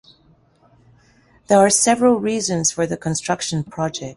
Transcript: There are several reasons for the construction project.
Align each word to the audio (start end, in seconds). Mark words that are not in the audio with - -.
There 1.45 1.59
are 1.59 1.69
several 1.69 2.15
reasons 2.19 2.71
for 2.71 2.87
the 2.87 2.97
construction 2.97 3.63
project. 3.63 4.09